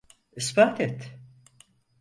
İspat 0.35 0.79
et. 0.81 0.99